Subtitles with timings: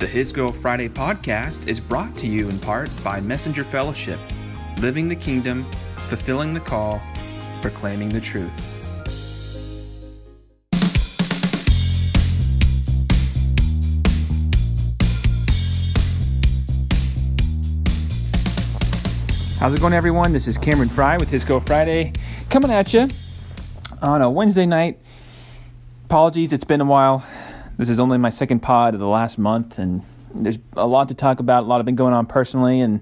[0.00, 4.18] The His Girl Friday podcast is brought to you in part by Messenger Fellowship,
[4.80, 5.70] living the kingdom,
[6.08, 7.02] fulfilling the call,
[7.60, 8.50] proclaiming the truth.
[19.60, 20.32] How's it going, everyone?
[20.32, 22.14] This is Cameron Fry with His Girl Friday
[22.48, 23.06] coming at you
[24.00, 24.98] on a Wednesday night.
[26.06, 27.22] Apologies, it's been a while.
[27.80, 30.02] This is only my second pod of the last month, and
[30.34, 31.62] there's a lot to talk about.
[31.62, 33.00] A lot has been going on personally, and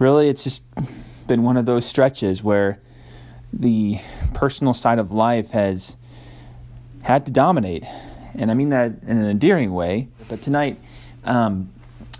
[0.00, 0.62] really, it's just
[1.28, 2.80] been one of those stretches where
[3.52, 4.00] the
[4.34, 5.96] personal side of life has
[7.04, 7.84] had to dominate.
[8.34, 10.08] And I mean that in an endearing way.
[10.28, 10.80] But tonight,
[11.22, 11.72] um,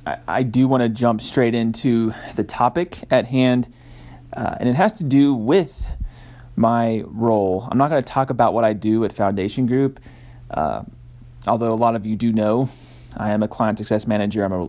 [0.06, 3.66] I, I, do want to jump straight into the topic at hand,
[4.32, 5.96] uh, and it has to do with
[6.54, 7.66] my role.
[7.68, 9.98] I'm not going to talk about what I do at Foundation Group.
[10.48, 10.84] Uh,
[11.46, 12.68] although a lot of you do know,
[13.16, 14.44] I am a client success manager.
[14.44, 14.68] I'm a,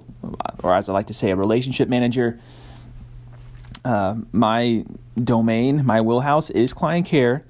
[0.64, 2.40] or as I like to say, a relationship manager.
[3.84, 4.86] Uh, my
[5.22, 7.46] domain, my wheelhouse is client care,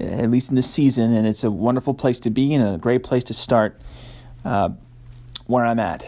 [0.00, 3.02] at least in this season, and it's a wonderful place to be and a great
[3.02, 3.80] place to start
[4.44, 4.70] uh,
[5.46, 6.06] where I'm at.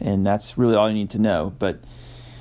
[0.00, 1.52] And that's really all you need to know.
[1.58, 1.80] But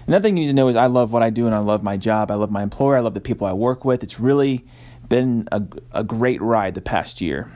[0.08, 1.84] another thing you need to know is I love what I do and I love
[1.84, 2.32] my job.
[2.32, 2.98] I love my employer.
[2.98, 4.04] I love the people I work with.
[4.04, 4.66] It's really
[5.10, 7.52] been a, a great ride the past year.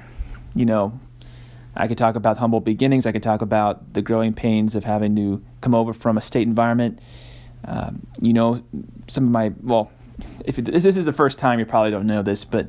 [0.56, 1.00] You know,
[1.76, 3.06] I could talk about humble beginnings.
[3.06, 6.48] I could talk about the growing pains of having to come over from a state
[6.48, 7.00] environment.
[7.66, 8.64] Um, you know,
[9.08, 9.92] some of my, well,
[10.46, 12.68] if, this is the first time, you probably don't know this, but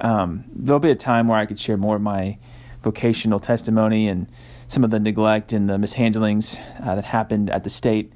[0.00, 2.38] um, there'll be a time where I could share more of my
[2.80, 4.26] vocational testimony and
[4.66, 8.12] some of the neglect and the mishandlings uh, that happened at the state.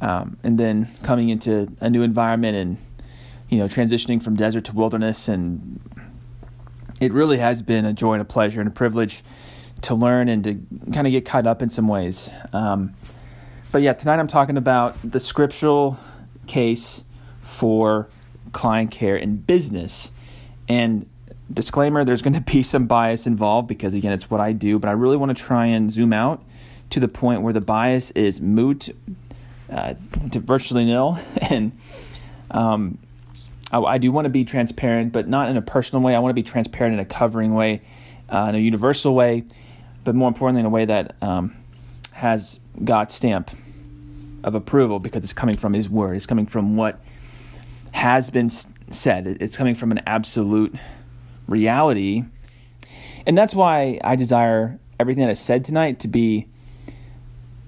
[0.00, 2.78] Um, and then coming into a new environment and,
[3.48, 5.80] you know, transitioning from desert to wilderness and
[7.00, 9.22] it really has been a joy and a pleasure and a privilege
[9.82, 10.60] to learn and to
[10.92, 12.30] kind of get caught up in some ways.
[12.52, 12.94] Um,
[13.72, 15.98] but yeah, tonight I'm talking about the scriptural
[16.46, 17.02] case
[17.40, 18.08] for
[18.52, 20.10] client care in business.
[20.68, 21.08] And
[21.52, 24.88] disclaimer there's going to be some bias involved because, again, it's what I do, but
[24.88, 26.42] I really want to try and zoom out
[26.90, 28.90] to the point where the bias is moot
[29.70, 29.94] uh,
[30.32, 31.18] to virtually nil.
[31.50, 31.72] and
[32.50, 32.98] um,
[33.72, 36.14] I, I do want to be transparent, but not in a personal way.
[36.14, 37.82] I want to be transparent in a covering way,
[38.28, 39.44] uh, in a universal way,
[40.04, 41.56] but more importantly, in a way that um,
[42.12, 43.50] has God's stamp
[44.42, 46.16] of approval because it's coming from His Word.
[46.16, 47.00] It's coming from what
[47.92, 49.26] has been said.
[49.40, 50.74] It's coming from an absolute
[51.46, 52.24] reality.
[53.26, 56.46] And that's why I desire everything that is said tonight to be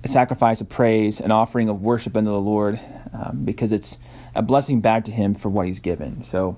[0.04, 2.80] a sacrifice of praise, an offering of worship unto the Lord,
[3.12, 3.98] um, because it's
[4.34, 6.22] a blessing back to Him for what He's given.
[6.22, 6.56] So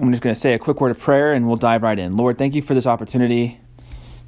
[0.00, 2.16] I'm just going to say a quick word of prayer and we'll dive right in.
[2.16, 3.60] Lord, thank you for this opportunity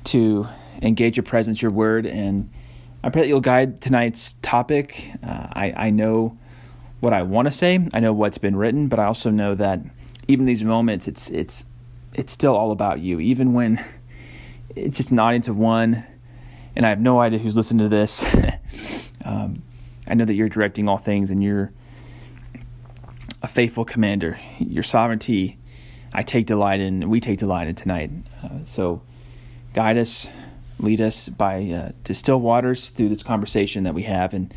[0.05, 0.47] to
[0.81, 2.51] engage your presence, your word, and
[3.03, 5.11] I pray that you'll guide tonight's topic.
[5.23, 6.37] Uh, I, I know
[7.01, 9.81] what I want to say, I know what's been written, but I also know that
[10.27, 11.65] even these moments, it's it's
[12.13, 13.21] it's still all about you.
[13.21, 13.83] Even when
[14.77, 16.05] it's just an audience of one,
[16.75, 18.27] and I have no idea who's listening to this.
[19.25, 19.63] um,
[20.07, 21.73] I know that you're directing all things, and you're
[23.43, 24.39] a faithful commander.
[24.59, 25.59] Your sovereignty,
[26.13, 27.09] I take delight in.
[27.09, 28.11] We take delight in tonight.
[28.43, 29.03] Uh, so,
[29.75, 30.29] guide us,
[30.79, 31.93] lead us by
[32.27, 34.53] uh, waters through this conversation that we have, and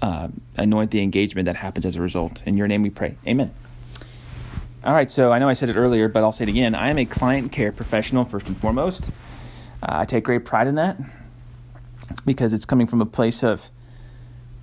[0.00, 2.42] uh, anoint the engagement that happens as a result.
[2.46, 3.16] In your name, we pray.
[3.26, 3.52] Amen.
[4.84, 5.10] All right.
[5.10, 6.74] So I know I said it earlier, but I'll say it again.
[6.74, 9.10] I am a client care professional first and foremost.
[9.82, 10.98] Uh, I take great pride in that
[12.26, 13.70] because it's coming from a place of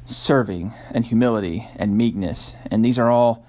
[0.06, 3.46] serving and humility and meekness, and these are all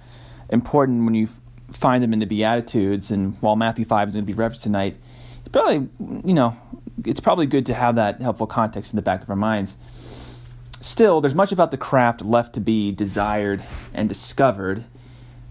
[0.53, 1.29] important when you
[1.73, 3.11] find them in the Beatitudes.
[3.11, 4.97] And while Matthew 5 is going to be referenced tonight,
[5.41, 5.89] it's probably,
[6.25, 6.57] you know,
[7.05, 9.77] it's probably good to have that helpful context in the back of our minds.
[10.81, 13.63] Still, there's much about the craft left to be desired
[13.95, 14.85] and discovered.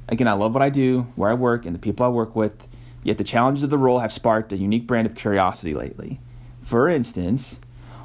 [0.09, 2.67] Again, I love what I do, where I work, and the people I work with,
[3.01, 6.19] yet the challenges of the role have sparked a unique brand of curiosity lately.
[6.61, 7.61] For instance,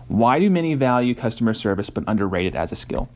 [0.07, 3.09] why do many value customer service but underrate it as a skill?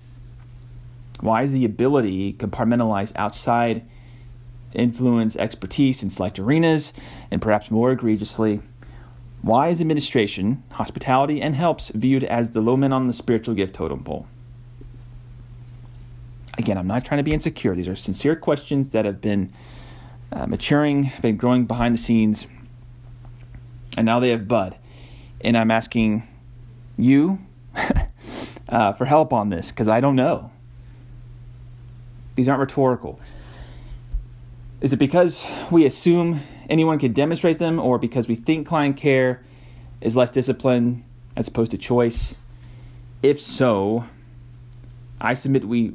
[1.20, 3.87] Why is the ability compartmentalized outside
[4.72, 6.93] influence expertise in select arenas?
[7.31, 8.61] And perhaps more egregiously,
[9.43, 13.75] why is administration, hospitality, and helps viewed as the low men on the spiritual gift
[13.75, 14.26] totem pole?
[16.58, 17.75] Again, I'm not trying to be insecure.
[17.75, 19.52] These are sincere questions that have been
[20.31, 22.46] uh, maturing, been growing behind the scenes,
[23.96, 24.76] and now they have bud.
[25.40, 26.23] And I'm asking
[26.99, 27.38] you
[28.69, 30.50] uh, for help on this because I don't know.
[32.35, 33.21] These aren't rhetorical.
[34.81, 39.43] Is it because we assume anyone can demonstrate them, or because we think client care
[40.00, 41.05] is less discipline
[41.37, 42.37] as opposed to choice?
[43.23, 44.05] If so,
[45.21, 45.93] I submit we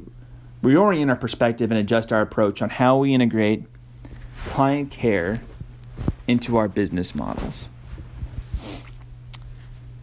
[0.62, 3.64] reorient our perspective and adjust our approach on how we integrate
[4.44, 5.42] client care
[6.28, 7.68] into our business models.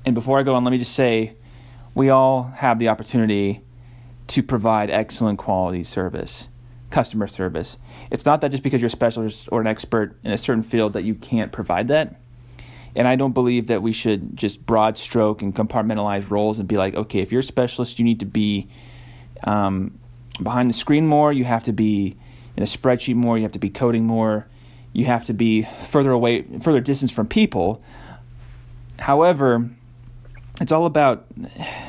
[0.06, 1.36] And before I go on, let me just say
[1.96, 3.62] we all have the opportunity
[4.28, 6.50] to provide excellent quality service,
[6.90, 7.78] customer service.
[8.12, 10.94] It's not that just because you're a specialist or an expert in a certain field
[10.94, 12.20] that you can't provide that.
[12.96, 16.78] And I don't believe that we should just broad stroke and compartmentalize roles and be
[16.78, 18.68] like, okay, if you're a specialist, you need to be
[19.44, 19.98] um,
[20.42, 22.16] behind the screen more, you have to be
[22.56, 24.48] in a spreadsheet more, you have to be coding more,
[24.94, 27.82] you have to be further away, further distance from people.
[29.00, 29.70] However,
[30.62, 31.26] it's all about,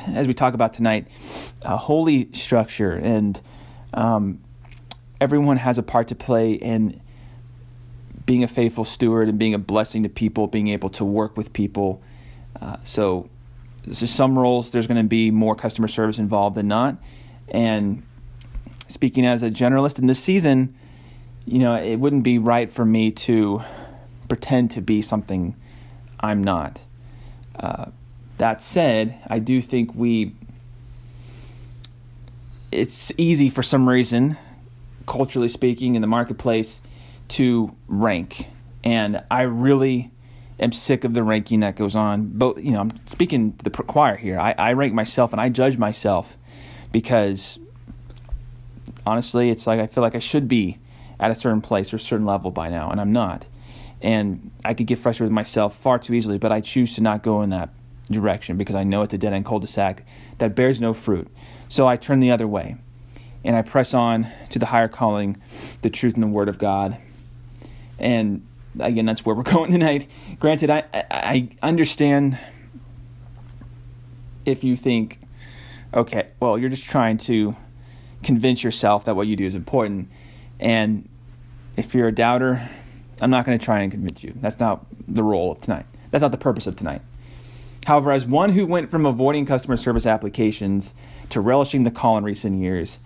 [0.07, 1.07] as we talk about tonight,
[1.63, 3.39] a holy structure, and
[3.93, 4.41] um,
[5.21, 6.99] everyone has a part to play in
[8.25, 11.53] being a faithful steward and being a blessing to people, being able to work with
[11.53, 12.01] people.
[12.59, 13.29] Uh, so,
[13.91, 16.97] so, some roles there's going to be more customer service involved than not,
[17.49, 18.01] and
[18.87, 20.75] speaking as a generalist in this season,
[21.45, 23.61] you know, it wouldn't be right for me to
[24.27, 25.55] pretend to be something
[26.19, 26.79] I'm not.
[27.55, 27.85] Uh,
[28.37, 30.33] that said, I do think we.
[32.71, 34.37] It's easy for some reason,
[35.07, 36.81] culturally speaking, in the marketplace,
[37.29, 38.47] to rank,
[38.83, 40.11] and I really
[40.59, 42.27] am sick of the ranking that goes on.
[42.27, 44.39] Both, you know, I'm speaking to the choir here.
[44.39, 46.37] I, I rank myself and I judge myself
[46.91, 47.59] because
[49.05, 50.77] honestly, it's like I feel like I should be
[51.19, 53.45] at a certain place or a certain level by now, and I'm not.
[54.01, 57.23] And I could get frustrated with myself far too easily, but I choose to not
[57.23, 57.69] go in that
[58.09, 60.05] direction because I know it's a dead end cul de sac
[60.37, 61.27] that bears no fruit.
[61.69, 62.77] So I turn the other way
[63.43, 65.37] and I press on to the higher calling,
[65.81, 66.97] the truth and the word of God.
[67.99, 68.45] And
[68.79, 70.07] again, that's where we're going tonight.
[70.39, 72.37] Granted, I, I understand
[74.45, 75.19] if you think,
[75.93, 77.55] okay, well, you're just trying to
[78.23, 80.09] convince yourself that what you do is important.
[80.59, 81.07] And
[81.77, 82.67] if you're a doubter,
[83.21, 84.33] I'm not going to try and convince you.
[84.35, 85.85] That's not the role of tonight.
[86.11, 87.01] That's not the purpose of tonight.
[87.85, 90.93] However, as one who went from avoiding customer service applications
[91.29, 92.99] to relishing the call in recent years,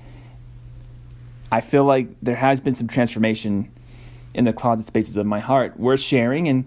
[1.52, 3.72] I feel like there has been some transformation
[4.34, 6.48] in the closet spaces of my heart worth sharing.
[6.48, 6.66] And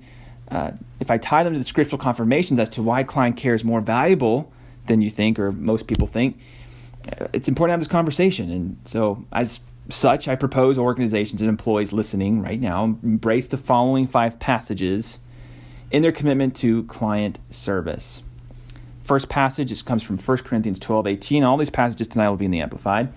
[0.51, 3.65] uh, if I tie them to the scriptural confirmations as to why client care is
[3.65, 4.53] more valuable
[4.87, 6.39] than you think or most people think,
[7.33, 8.51] it's important to have this conversation.
[8.51, 14.07] And so, as such, I propose organizations and employees listening right now embrace the following
[14.07, 15.19] five passages
[15.93, 18.23] in their commitment to client service.
[19.05, 21.45] First passage is, comes from 1 Corinthians 12 18.
[21.45, 23.13] All these passages tonight will be in the Amplified.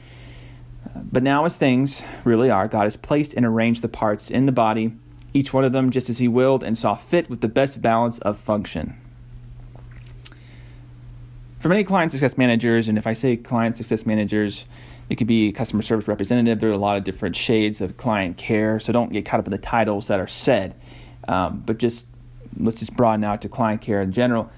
[0.95, 4.51] But now, as things really are, God has placed and arranged the parts in the
[4.51, 4.93] body,
[5.33, 8.19] each one of them just as He willed and saw fit with the best balance
[8.19, 8.95] of function
[11.65, 14.65] for many client success managers, and if I say client success managers,
[15.09, 16.59] it could be customer service representative.
[16.59, 19.47] There are a lot of different shades of client care, so don't get caught up
[19.47, 20.75] in the titles that are said.
[21.27, 22.05] Um, but just
[22.57, 24.51] let's just broaden out to client care in general.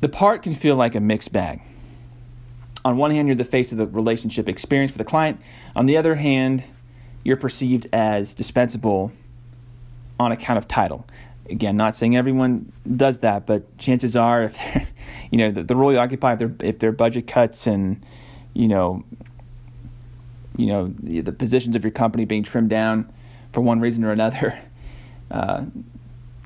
[0.00, 1.60] The part can feel like a mixed bag.
[2.84, 5.40] On one hand, you're the face of the relationship experience for the client.
[5.76, 6.64] On the other hand,
[7.24, 9.12] you're perceived as dispensable
[10.18, 11.06] on account of title
[11.48, 14.58] again, not saying everyone does that, but chances are, if
[15.30, 18.04] you know the, the role you occupy, if their if their budget cuts and
[18.54, 19.04] you know,
[20.56, 23.12] you know the positions of your company being trimmed down
[23.52, 24.58] for one reason or another,
[25.30, 25.64] uh,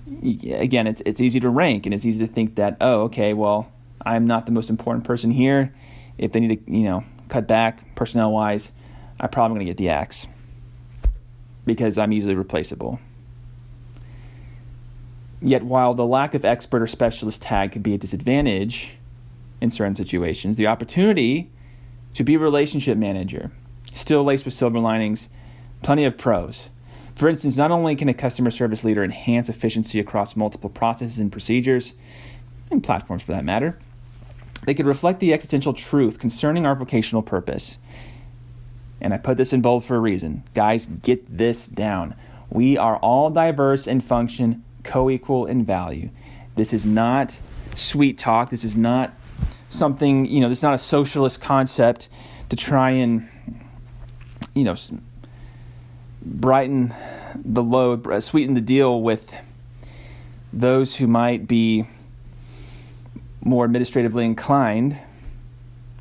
[0.07, 3.73] again, it's it's easy to rank and it's easy to think that oh, okay, well,
[4.05, 5.75] I'm not the most important person here.
[6.19, 8.73] If they need to, you know, cut back personnel wise,
[9.21, 10.27] I'm probably going to get the axe
[11.65, 13.01] because I'm easily replaceable.
[15.43, 18.97] Yet, while the lack of expert or specialist tag can be a disadvantage
[19.61, 21.51] in certain situations, the opportunity
[22.15, 23.51] to be a relationship manager,
[23.93, 25.29] still laced with silver linings,
[25.83, 26.71] plenty of pros.
[27.17, 31.33] For instance, not only can a customer service leader enhance efficiency across multiple processes and
[31.33, 31.95] procedures,
[32.71, 33.79] and platforms for that matter,
[34.65, 37.79] they could reflect the existential truth concerning our vocational purpose.
[39.01, 40.43] And I put this in bold for a reason.
[40.55, 42.15] Guys, get this down.
[42.51, 46.11] We are all diverse in function co equal in value.
[46.55, 47.39] This is not
[47.75, 48.51] sweet talk.
[48.51, 49.13] This is not
[49.69, 52.09] something, you know, this is not a socialist concept
[52.49, 53.29] to try and,
[54.55, 54.77] you know,
[56.27, 56.93] brighten
[57.45, 59.37] the load, uh, sweeten the deal with
[60.53, 61.85] those who might be
[63.43, 64.99] more administratively inclined,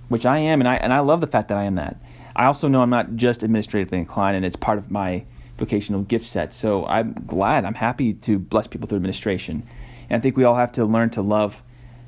[0.09, 1.97] which I am, and I and I love the fact that I am that.
[2.35, 5.25] I also know I'm not just administratively inclined, and it's part of my
[5.57, 6.53] vocational gift set.
[6.53, 9.63] So I'm glad, I'm happy to bless people through administration.
[10.09, 11.63] And I think we all have to learn to love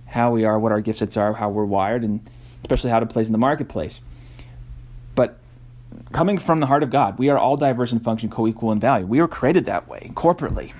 [0.05, 2.21] how we are, what our gift sets are, how we're wired, and
[2.63, 4.01] especially how to place in the marketplace.
[6.11, 8.79] Coming from the heart of God, we are all diverse in function, co equal in
[8.79, 9.05] value.
[9.05, 10.73] We were created that way, corporately.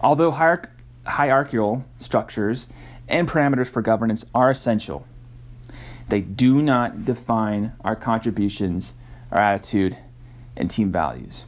[0.00, 0.70] Although hierarch-
[1.06, 2.66] hierarchical structures
[3.08, 5.06] and parameters for governance are essential,
[6.08, 8.94] they do not define our contributions,
[9.32, 9.96] our attitude,
[10.56, 11.46] and team values.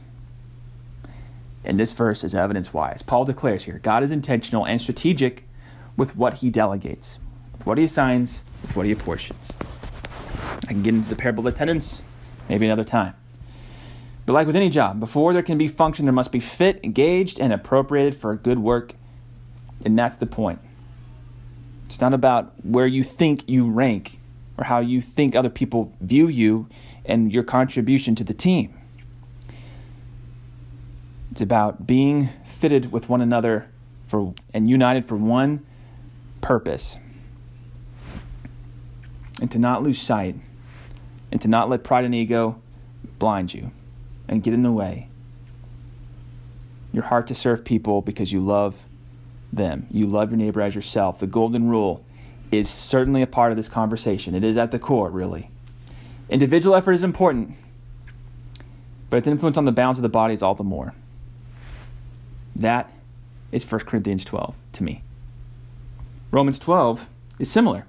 [1.63, 3.01] And this verse is evidence wise.
[3.01, 5.47] Paul declares here God is intentional and strategic
[5.95, 7.19] with what he delegates,
[7.51, 9.53] with what he assigns, with what he apportions.
[10.63, 12.03] I can get into the parable of the talents
[12.49, 13.15] maybe another time.
[14.25, 17.39] But like with any job, before there can be function, there must be fit, engaged,
[17.39, 18.93] and appropriated for good work.
[19.85, 20.59] And that's the point.
[21.85, 24.19] It's not about where you think you rank
[24.57, 26.67] or how you think other people view you
[27.05, 28.77] and your contribution to the team.
[31.31, 33.69] It's about being fitted with one another
[34.05, 35.65] for and united for one
[36.41, 36.97] purpose.
[39.41, 40.35] And to not lose sight
[41.31, 42.61] and to not let pride and ego
[43.17, 43.71] blind you
[44.27, 45.09] and get in the way.
[46.91, 48.87] Your heart to serve people because you love
[49.53, 49.87] them.
[49.91, 51.19] You love your neighbor as yourself.
[51.19, 52.03] The golden rule
[52.51, 54.33] is certainly a part of this conversation.
[54.33, 55.51] It is at the core, really.
[56.29, 57.55] Individual effort is important,
[59.09, 60.93] but its influence on the balance of the body is all the more.
[62.55, 62.91] That
[63.51, 65.03] is 1 Corinthians 12 to me.
[66.31, 67.07] Romans 12
[67.39, 67.85] is similar.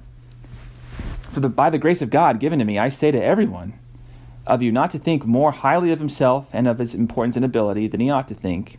[1.31, 3.75] For the, by the grace of God given to me, I say to everyone
[4.47, 7.87] of you not to think more highly of himself and of his importance and ability
[7.87, 8.79] than he ought to think,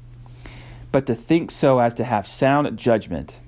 [0.91, 3.39] but to think so as to have sound judgment.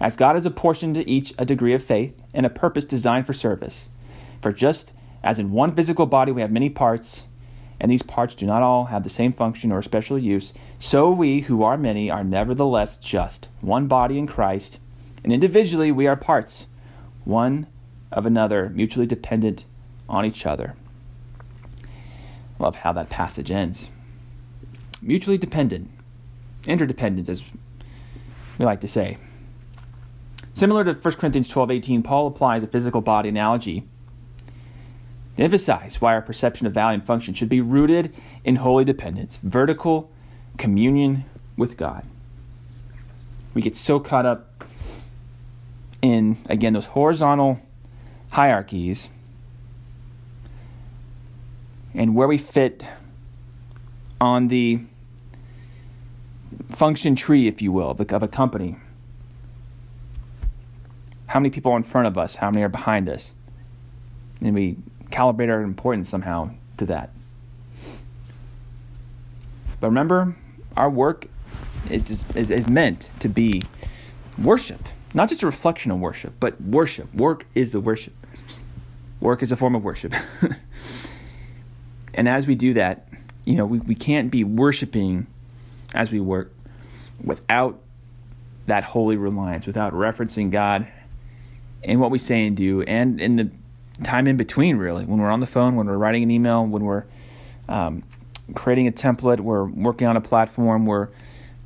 [0.00, 3.34] As God has apportioned to each a degree of faith and a purpose designed for
[3.34, 3.90] service.
[4.40, 7.26] For just as in one physical body we have many parts,
[7.78, 11.40] and these parts do not all have the same function or special use, so we,
[11.40, 14.78] who are many, are nevertheless just one body in Christ,
[15.22, 16.66] and individually we are parts,
[17.24, 17.66] one
[18.10, 19.64] of another, mutually dependent
[20.08, 20.74] on each other.
[22.58, 23.88] Love how that passage ends.
[25.00, 25.90] Mutually dependent,
[26.66, 27.44] interdependence, as
[28.58, 29.16] we like to say.
[30.52, 33.88] Similar to 1 Corinthians 12 18, Paul applies a physical body analogy
[35.36, 39.38] to emphasize why our perception of value and function should be rooted in holy dependence,
[39.42, 40.10] vertical
[40.58, 41.24] communion
[41.56, 42.04] with God.
[43.54, 44.64] We get so caught up
[46.02, 47.58] in, again, those horizontal
[48.30, 49.08] hierarchies
[51.94, 52.84] and where we fit
[54.20, 54.80] on the
[56.68, 58.76] function tree, if you will, of a, company.
[61.26, 62.36] How many people are in front of us?
[62.36, 63.34] How many are behind us?
[64.40, 64.76] And we
[65.10, 67.10] calibrate our importance somehow to that.
[69.80, 70.34] But remember,
[70.76, 71.26] our work
[71.88, 73.62] is, is, is meant to be
[74.38, 77.12] worship, not just a reflection of worship, but worship.
[77.14, 78.14] Work is the worship.
[79.20, 80.14] Work is a form of worship.
[82.14, 83.08] and as we do that,
[83.44, 85.26] you know, we, we can't be worshiping
[85.94, 86.52] as we work
[87.22, 87.80] without
[88.66, 90.86] that holy reliance, without referencing God
[91.82, 93.50] in what we say and do, and in the
[94.04, 96.84] time in between, really, when we're on the phone, when we're writing an email, when
[96.84, 97.04] we're
[97.68, 98.02] um,
[98.54, 101.08] creating a template, we're working on a platform, we're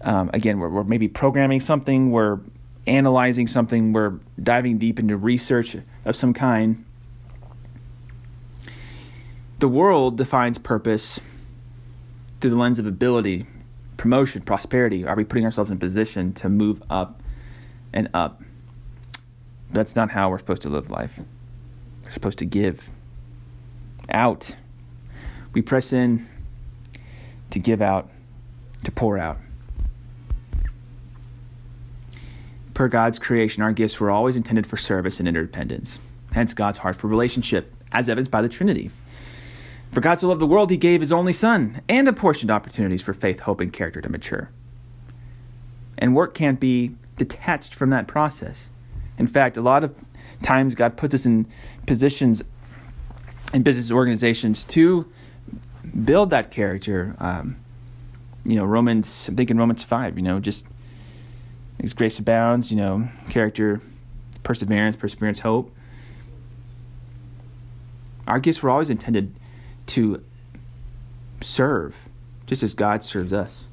[0.02, 2.38] um, again, we're, we're, maybe programming something, we're
[2.86, 6.84] analyzing something, we're diving deep into research of some kind.
[9.58, 11.20] The world defines purpose
[12.40, 13.46] through the lens of ability,
[13.96, 15.06] promotion, prosperity.
[15.06, 17.22] Are we putting ourselves in position to move up
[17.92, 18.42] and up?
[19.70, 21.20] That's not how we're supposed to live life.
[22.04, 22.90] We're supposed to give
[24.10, 24.54] out.
[25.52, 26.26] We press in
[27.50, 28.10] to give out,
[28.82, 29.38] to pour out.
[32.74, 35.98] Per God's creation, our gifts were always intended for service and interdependence.
[36.32, 38.90] Hence, God's heart for relationship, as evidenced by the Trinity.
[39.92, 43.14] For God so loved the world, he gave his only Son and apportioned opportunities for
[43.14, 44.50] faith, hope, and character to mature.
[45.96, 48.70] And work can't be detached from that process.
[49.18, 49.94] In fact, a lot of
[50.42, 51.46] times God puts us in
[51.86, 52.42] positions
[53.52, 55.08] in business organizations to
[56.04, 57.14] build that character.
[57.20, 57.56] Um,
[58.44, 60.66] you know, Romans, I'm thinking Romans 5, you know, just
[61.84, 63.78] His grace abounds, you know, character,
[64.42, 65.70] perseverance, perseverance, hope.
[68.26, 69.34] Our gifts were always intended
[69.88, 70.24] to
[71.42, 72.08] serve,
[72.46, 73.66] just as God serves us.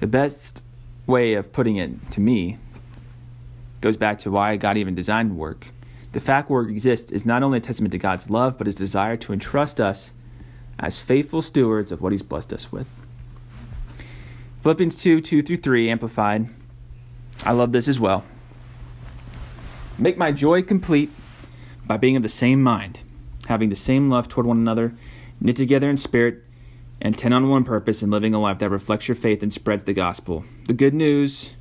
[0.00, 0.60] The best
[1.06, 2.58] way of putting it to me
[3.80, 5.68] goes back to why God even designed work.
[6.12, 9.16] The fact work exists is not only a testament to God's love, but his desire
[9.16, 10.12] to entrust us
[10.78, 12.86] as faithful stewards of what he's blessed us with.
[14.66, 16.48] Philippians 2 2 through 3, Amplified.
[17.44, 18.24] I love this as well.
[19.96, 21.12] Make my joy complete
[21.86, 22.98] by being of the same mind,
[23.46, 24.92] having the same love toward one another,
[25.40, 26.42] knit together in spirit,
[27.00, 29.84] and ten on one purpose, and living a life that reflects your faith and spreads
[29.84, 30.44] the gospel.
[30.64, 31.54] The good news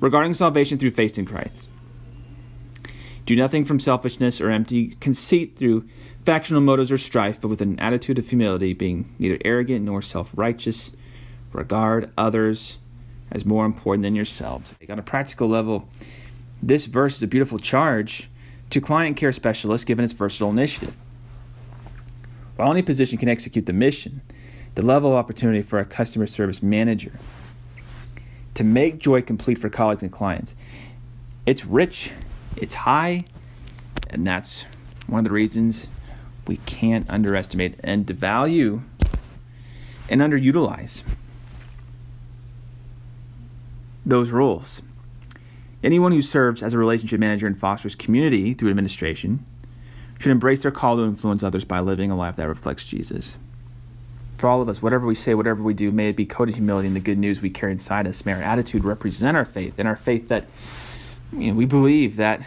[0.00, 1.68] regarding salvation through faith in Christ.
[3.26, 5.86] Do nothing from selfishness or empty conceit through
[6.24, 10.30] factional motives or strife, but with an attitude of humility, being neither arrogant nor self
[10.34, 10.92] righteous.
[11.52, 12.78] Regard others
[13.30, 14.74] as more important than yourselves.
[14.88, 15.88] On a practical level,
[16.62, 18.28] this verse is a beautiful charge
[18.70, 20.96] to client care specialists given its versatile initiative.
[22.56, 24.20] While any position can execute the mission,
[24.74, 27.12] the level of opportunity for a customer service manager
[28.54, 30.54] to make joy complete for colleagues and clients,
[31.46, 32.12] it's rich,
[32.56, 33.24] it's high,
[34.08, 34.64] and that's
[35.06, 35.88] one of the reasons
[36.46, 38.82] we can't underestimate and devalue
[40.08, 41.02] and underutilize
[44.04, 44.82] those roles.
[45.82, 49.44] Anyone who serves as a relationship manager and fosters community through administration
[50.18, 53.38] should embrace their call to influence others by living a life that reflects Jesus.
[54.38, 56.86] For all of us, whatever we say, whatever we do, may it be coded humility
[56.86, 58.24] and the good news we carry inside us.
[58.24, 60.46] May our attitude represent our faith and our faith that
[61.32, 62.46] you know, we believe that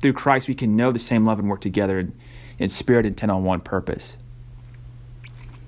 [0.00, 2.14] through Christ we can know the same love and work together in,
[2.58, 4.16] in spirit intent on one purpose.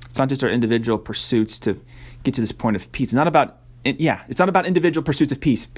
[0.08, 1.80] It's not just our individual pursuits to
[2.24, 3.08] get to this point of peace.
[3.08, 5.68] It's not about yeah, it's not about individual pursuits of peace.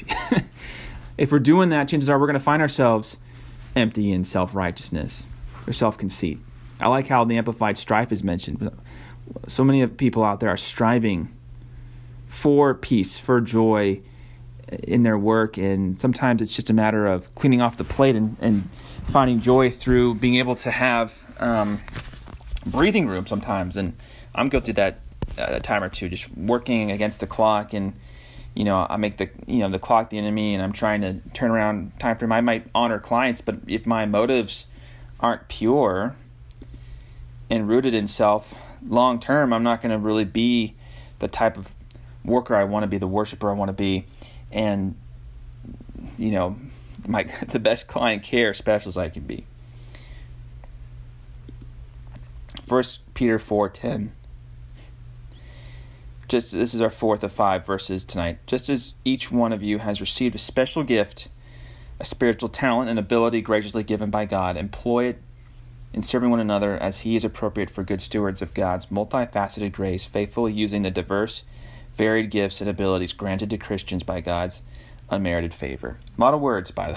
[1.19, 3.17] if we're doing that, chances are we're going to find ourselves
[3.77, 5.25] empty in self righteousness
[5.67, 6.39] or self conceit.
[6.81, 8.71] I like how the amplified strife is mentioned.
[9.47, 11.29] So many people out there are striving
[12.27, 14.01] for peace, for joy
[14.83, 18.37] in their work, and sometimes it's just a matter of cleaning off the plate and,
[18.41, 18.69] and
[19.09, 21.81] finding joy through being able to have um,
[22.67, 23.77] breathing room sometimes.
[23.77, 23.95] And
[24.35, 25.01] I'm guilty of that
[25.39, 27.95] a time or two, just working against the clock and
[28.55, 31.15] you know I make the you know the clock the enemy and I'm trying to
[31.31, 32.33] turn around time frame.
[32.33, 34.66] I might honor clients, but if my motives
[35.21, 36.14] aren't pure
[37.49, 38.55] and rooted in self
[38.87, 40.75] long term, I'm not going to really be
[41.18, 41.75] the type of
[42.25, 44.05] worker I want to be, the worshiper I want to be,
[44.51, 44.97] and
[46.18, 46.57] you know
[47.07, 49.47] my the best client care specialist I can be.
[52.62, 54.12] First Peter four ten
[56.33, 58.38] just this is our fourth of five verses tonight.
[58.47, 61.29] Just as each one of you has received a special gift,
[62.01, 65.18] a spiritual talent and ability graciously given by God, employ it
[65.92, 70.07] in serving one another as he is appropriate for good stewards of God's multifaceted grace,
[70.07, 71.45] faithfully using the diverse,
[71.97, 74.62] varied gifts and abilities granted to Christians by God's
[75.11, 75.99] unmerited favor.
[76.16, 76.92] A lot of words by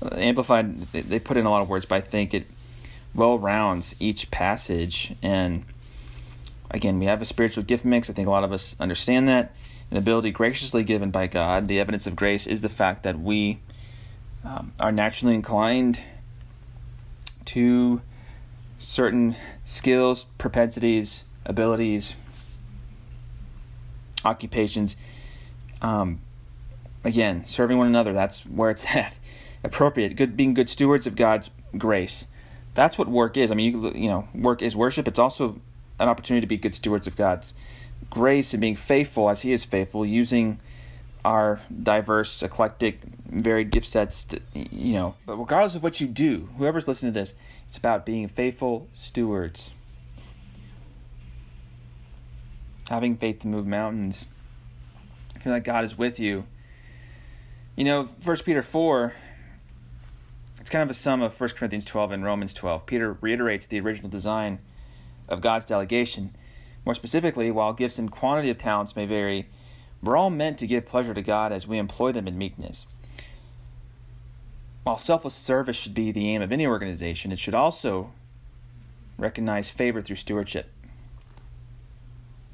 [0.00, 2.48] the amplified they put in a lot of words, but I think it
[3.14, 5.64] well rounds each passage and
[6.70, 8.10] Again, we have a spiritual gift mix.
[8.10, 9.54] I think a lot of us understand that.
[9.90, 11.66] An ability graciously given by God.
[11.66, 13.60] The evidence of grace is the fact that we
[14.44, 16.00] um, are naturally inclined
[17.46, 18.02] to
[18.78, 22.14] certain skills, propensities, abilities,
[24.24, 24.96] occupations.
[25.80, 26.20] Um,
[27.02, 29.16] again, serving one another, that's where it's at.
[29.64, 32.26] Appropriate, good, being good stewards of God's grace.
[32.74, 33.50] That's what work is.
[33.50, 35.08] I mean, you, you know, work is worship.
[35.08, 35.60] It's also
[35.98, 37.54] an opportunity to be good stewards of God's
[38.10, 40.60] grace and being faithful as He is faithful, using
[41.24, 44.24] our diverse, eclectic, varied gift sets.
[44.26, 47.34] To, you know, but regardless of what you do, whoever's listening to this,
[47.66, 49.70] it's about being faithful stewards,
[52.88, 54.26] having faith to move mountains,
[55.42, 56.46] feel like God is with you.
[57.76, 59.14] You know, First Peter four.
[60.60, 62.84] It's kind of a sum of 1 Corinthians 12 and Romans 12.
[62.84, 64.58] Peter reiterates the original design
[65.28, 66.34] of God's delegation.
[66.84, 69.48] More specifically, while gifts and quantity of talents may vary,
[70.02, 72.86] we're all meant to give pleasure to God as we employ them in meekness.
[74.84, 78.12] While selfless service should be the aim of any organization, it should also
[79.18, 80.70] recognize favor through stewardship.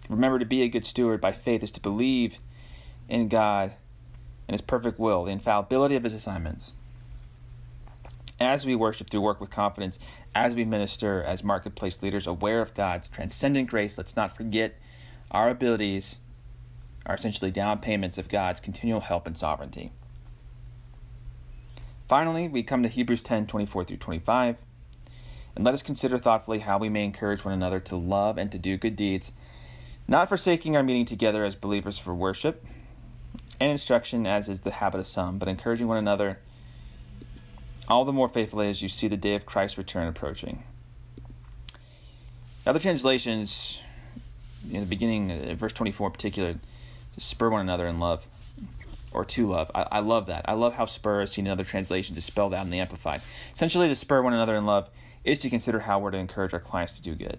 [0.08, 2.38] Remember, to be a good steward by faith is to believe
[3.08, 3.74] in God
[4.48, 6.72] and His perfect will, the infallibility of His assignments
[8.40, 9.98] as we worship through work with confidence,
[10.34, 14.74] as we minister as marketplace leaders, aware of God's transcendent grace, let's not forget
[15.30, 16.18] our abilities
[17.06, 19.92] are essentially down payments of God's continual help and sovereignty.
[22.08, 24.58] Finally, we come to Hebrews 10 24 through 25.
[25.56, 28.58] And let us consider thoughtfully how we may encourage one another to love and to
[28.58, 29.32] do good deeds,
[30.08, 32.64] not forsaking our meeting together as believers for worship
[33.60, 36.40] and instruction, as is the habit of some, but encouraging one another
[37.88, 40.64] all the more faithfully as you see the day of Christ's return approaching.
[42.66, 43.80] Other translations,
[44.70, 46.54] in the beginning, uh, verse 24 in particular,
[47.14, 48.26] to spur one another in love
[49.12, 49.70] or to love.
[49.74, 50.44] I, I love that.
[50.46, 53.20] I love how spur is seen in other translations is spelled out in the Amplified.
[53.52, 54.88] Essentially, to spur one another in love
[55.24, 57.38] is to consider how we're to encourage our clients to do good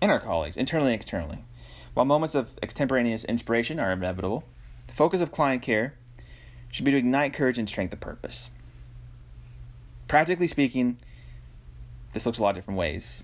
[0.00, 1.38] and our colleagues, internally and externally.
[1.94, 4.44] While moments of extemporaneous inspiration are inevitable,
[4.86, 5.94] the focus of client care
[6.70, 8.48] should be to ignite courage and strength of purpose.
[10.10, 10.98] Practically speaking,
[12.14, 13.22] this looks a lot of different ways.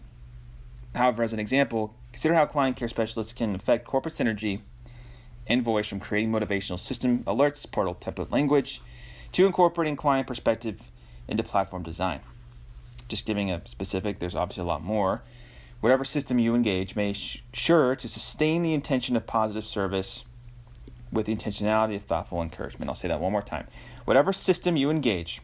[0.94, 4.60] However, as an example, consider how client care specialists can affect corporate synergy
[5.48, 8.82] and voice from creating motivational system alerts, portal template language,
[9.32, 10.92] to incorporating client perspective
[11.26, 12.20] into platform design.
[13.08, 15.22] Just giving a specific, there's obviously a lot more.
[15.80, 17.16] Whatever system you engage, make
[17.52, 20.24] sure to sustain the intention of positive service
[21.10, 22.88] with the intentionality of thoughtful encouragement.
[22.88, 23.66] I'll say that one more time.
[24.04, 25.40] Whatever system you engage,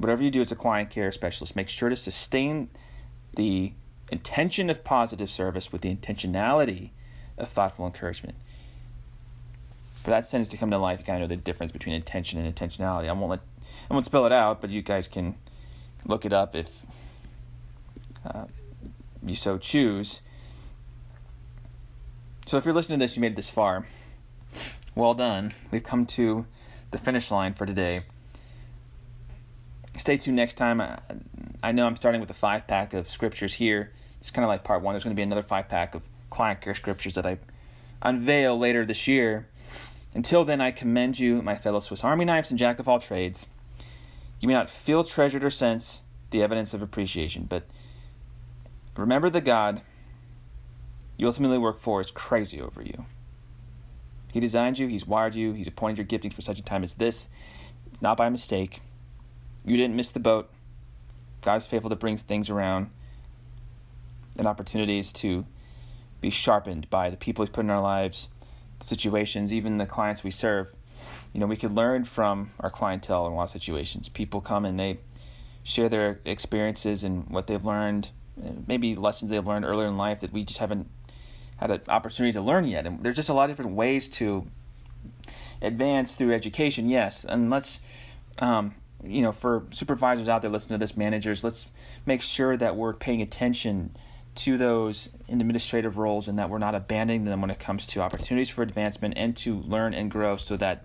[0.00, 2.70] whatever you do as a client care specialist, make sure to sustain
[3.36, 3.72] the
[4.10, 6.88] intention of positive service with the intentionality
[7.36, 8.34] of thoughtful encouragement.
[9.92, 12.40] For that sentence to come to life, you kind of know the difference between intention
[12.40, 13.10] and intentionality.
[13.10, 13.40] I won't let,
[13.90, 15.36] I won't spell it out, but you guys can
[16.06, 16.82] look it up if
[18.24, 18.46] uh,
[19.22, 20.22] you so choose.
[22.46, 23.84] So if you're listening to this, you made it this far.
[24.94, 25.52] Well done.
[25.70, 26.46] We've come to
[26.90, 28.04] the finish line for today.
[30.00, 30.80] Stay tuned next time.
[30.80, 30.98] I,
[31.62, 33.92] I know I'm starting with a five pack of scriptures here.
[34.18, 34.94] It's kind of like part one.
[34.94, 37.36] There's going to be another five pack of client care scriptures that I
[38.00, 39.46] unveil later this year.
[40.14, 43.46] Until then, I commend you, my fellow Swiss Army knives and jack of all trades.
[44.40, 47.64] You may not feel treasured or sense the evidence of appreciation, but
[48.96, 49.82] remember the God
[51.18, 53.04] you ultimately work for is crazy over you.
[54.32, 56.94] He designed you, He's wired you, He's appointed your gifting for such a time as
[56.94, 57.28] this.
[57.86, 58.80] It's not by mistake.
[59.64, 60.50] You didn't miss the boat.
[61.42, 62.90] God is faithful to bring things around
[64.38, 65.46] and opportunities to
[66.20, 68.28] be sharpened by the people He's put in our lives,
[68.78, 70.72] the situations, even the clients we serve.
[71.32, 74.08] You know, we could learn from our clientele in a lot of situations.
[74.08, 74.98] People come and they
[75.62, 78.10] share their experiences and what they've learned,
[78.66, 80.88] maybe lessons they've learned earlier in life that we just haven't
[81.56, 82.86] had an opportunity to learn yet.
[82.86, 84.46] And there's just a lot of different ways to
[85.62, 87.24] advance through education, yes.
[87.24, 87.80] And let's,
[88.40, 91.66] um, you know, for supervisors out there listening to this, managers, let's
[92.06, 93.96] make sure that we're paying attention
[94.36, 98.00] to those in administrative roles and that we're not abandoning them when it comes to
[98.00, 100.84] opportunities for advancement and to learn and grow so that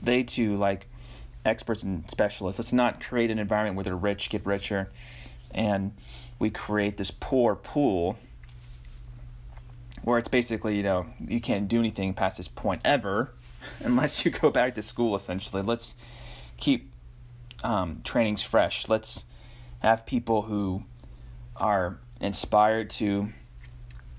[0.00, 0.86] they too, like
[1.44, 4.90] experts and specialists, let's not create an environment where the rich get richer
[5.52, 5.92] and
[6.38, 8.16] we create this poor pool
[10.02, 13.32] where it's basically, you know, you can't do anything past this point ever
[13.80, 15.62] unless you go back to school, essentially.
[15.62, 15.94] Let's
[16.56, 16.92] keep
[17.62, 18.88] um, trainings fresh.
[18.88, 19.24] Let's
[19.80, 20.84] have people who
[21.56, 23.28] are inspired to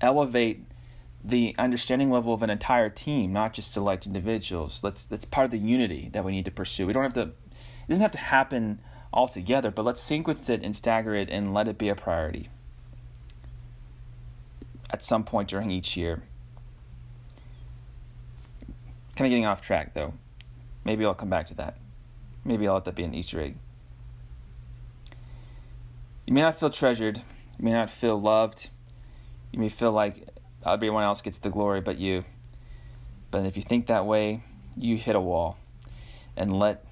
[0.00, 0.64] elevate
[1.24, 4.80] the understanding level of an entire team, not just select individuals.
[4.82, 6.86] Let's that's part of the unity that we need to pursue.
[6.86, 8.80] We don't have to it doesn't have to happen
[9.12, 12.48] all together, but let's sequence it and stagger it and let it be a priority
[14.90, 16.22] at some point during each year.
[19.16, 20.14] Kind of getting off track though.
[20.84, 21.76] Maybe I'll come back to that.
[22.48, 23.56] Maybe I'll let that be an Easter egg.
[26.24, 27.18] You may not feel treasured.
[27.18, 28.70] You may not feel loved.
[29.52, 30.26] You may feel like
[30.64, 32.24] everyone else gets the glory but you.
[33.30, 34.40] But if you think that way,
[34.78, 35.58] you hit a wall.
[36.38, 36.86] And let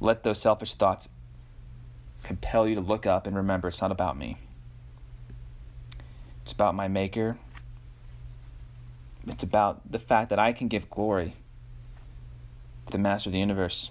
[0.00, 1.08] let those selfish thoughts
[2.24, 4.36] compel you to look up and remember it's not about me.
[6.42, 7.38] It's about my Maker.
[9.28, 11.34] It's about the fact that I can give glory
[12.90, 13.90] the Master of the universe.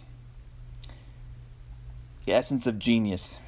[2.26, 3.40] The essence of genius,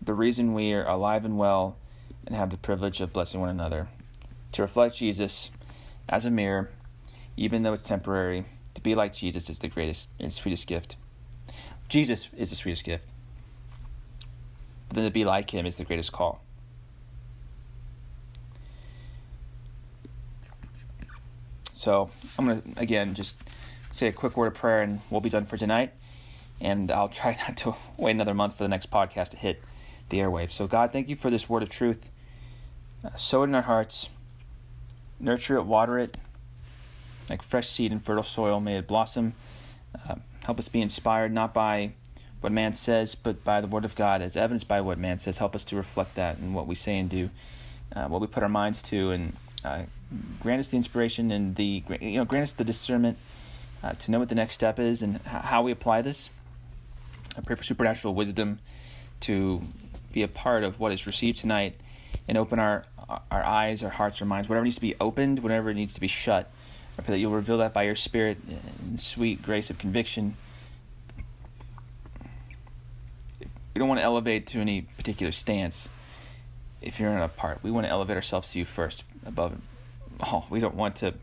[0.00, 1.76] the reason we are alive and well
[2.26, 3.88] and have the privilege of blessing one another.
[4.52, 5.50] To reflect Jesus
[6.08, 6.70] as a mirror,
[7.36, 8.44] even though it's temporary,
[8.74, 10.96] to be like Jesus is the greatest and sweetest gift.
[11.88, 13.04] Jesus is the sweetest gift.
[14.88, 16.40] But then to be like him is the greatest call.
[21.74, 23.36] So I'm going to, again, just
[23.92, 25.92] say a quick word of prayer and we'll be done for tonight.
[26.60, 29.62] And I'll try not to wait another month for the next podcast to hit
[30.08, 30.52] the airwaves.
[30.52, 32.10] So, God, thank you for this word of truth.
[33.04, 34.10] Uh, sow it in our hearts,
[35.18, 36.16] nurture it, water it
[37.30, 38.60] like fresh seed in fertile soil.
[38.60, 39.34] May it blossom.
[39.94, 41.92] Uh, help us be inspired not by
[42.40, 45.38] what man says, but by the word of God, as evidenced by what man says.
[45.38, 47.30] Help us to reflect that in what we say and do,
[47.94, 49.82] uh, what we put our minds to, and uh,
[50.40, 53.18] grant us the inspiration and the you know grant us the discernment
[53.82, 56.30] uh, to know what the next step is and how we apply this.
[57.36, 58.58] I pray for supernatural wisdom
[59.20, 59.62] to
[60.12, 61.74] be a part of what is received tonight
[62.28, 62.84] and open our
[63.30, 66.06] our eyes, our hearts, our minds, whatever needs to be opened, whatever needs to be
[66.06, 66.48] shut.
[66.98, 68.38] I pray that you'll reveal that by your Spirit
[68.82, 70.36] and sweet grace of conviction.
[73.40, 75.88] We don't want to elevate to any particular stance
[76.82, 77.62] if you're in a part.
[77.62, 79.60] We want to elevate ourselves to you first, above
[80.20, 80.46] all.
[80.50, 81.14] We don't want to.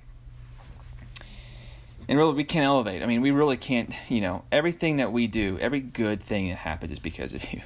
[2.08, 3.04] And really, we can't elevate.
[3.04, 6.60] I mean, we really can't, you know, everything that we do, every good thing that
[6.60, 7.62] happens is because of you.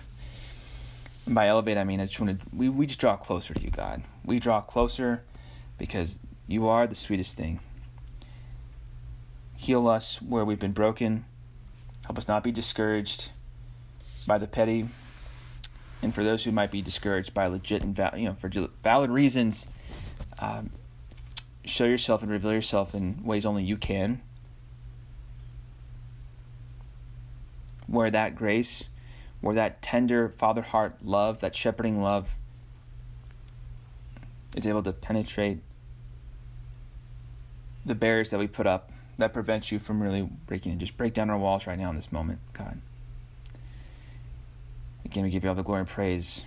[1.25, 3.61] And by elevate, I mean, I just want to, we, we just draw closer to
[3.61, 4.01] you, God.
[4.25, 5.23] We draw closer
[5.77, 7.59] because you are the sweetest thing.
[9.55, 11.25] Heal us where we've been broken.
[12.05, 13.29] Help us not be discouraged
[14.25, 14.87] by the petty.
[16.01, 18.49] And for those who might be discouraged by legit and val- you know for
[18.81, 19.67] valid reasons,
[20.39, 20.71] um,
[21.63, 24.21] show yourself and reveal yourself in ways only you can.
[27.91, 28.85] Where that grace,
[29.41, 32.37] where that tender father heart love, that shepherding love,
[34.55, 35.59] is able to penetrate
[37.85, 40.79] the barriers that we put up that prevents you from really breaking in.
[40.79, 42.79] Just break down our walls right now in this moment, God.
[45.03, 46.45] Again, we give you all the glory and praise.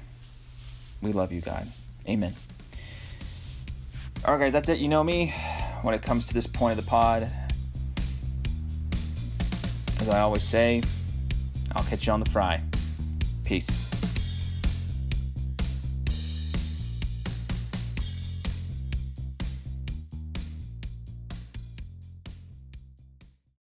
[1.03, 1.69] We love you, God.
[2.09, 2.35] Amen.
[4.25, 4.79] All right, guys, that's it.
[4.79, 5.35] You know me
[5.83, 7.31] when it comes to this point of the pod.
[10.01, 10.81] As I always say,
[11.77, 12.61] I'll catch you on the fry.
[13.45, 13.84] Peace.